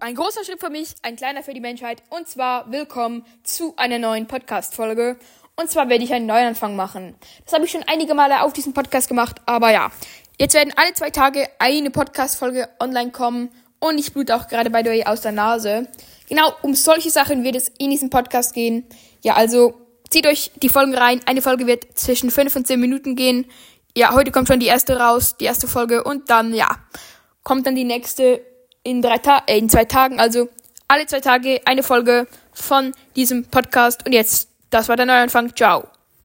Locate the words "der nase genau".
15.22-16.52